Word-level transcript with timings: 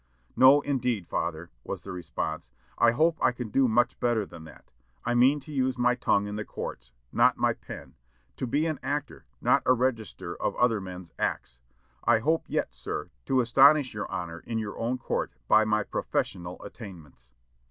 "No, 0.35 0.61
indeed, 0.61 1.05
father," 1.07 1.51
was 1.63 1.83
the 1.83 1.91
response, 1.91 2.49
"I 2.79 2.89
hope 2.89 3.19
I 3.21 3.31
can 3.31 3.49
do 3.49 3.67
much 3.67 3.99
better 3.99 4.25
than 4.25 4.45
that. 4.45 4.71
I 5.05 5.13
mean 5.13 5.39
to 5.41 5.53
use 5.53 5.77
my 5.77 5.93
tongue 5.93 6.25
in 6.25 6.37
the 6.37 6.43
courts, 6.43 6.91
not 7.11 7.37
my 7.37 7.53
pen; 7.53 7.93
to 8.37 8.47
be 8.47 8.65
an 8.65 8.79
actor, 8.81 9.25
not 9.41 9.61
a 9.63 9.73
register 9.73 10.35
of 10.35 10.55
other 10.55 10.81
men's 10.81 11.11
acts. 11.19 11.59
I 12.03 12.17
hope 12.17 12.45
yet, 12.47 12.73
sir, 12.73 13.11
to 13.27 13.41
astonish 13.41 13.93
your 13.93 14.11
honor 14.11 14.39
in 14.39 14.57
your 14.57 14.75
own 14.79 14.97
court 14.97 15.33
by 15.47 15.65
my 15.65 15.83
professional 15.83 16.59
attainments." 16.63 17.31